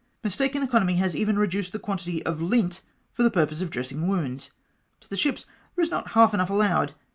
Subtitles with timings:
[0.23, 2.81] Mis taken economy has even reduced the quantity of lint
[3.13, 4.49] for the purpose of dressing wounds.
[5.01, 6.95] To the ships there is not half enough allowed.